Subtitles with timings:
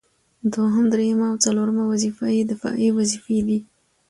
[0.53, 3.59] دوهم، دريمه او څلورمه وظيفه يې دفاعي وظيفي دي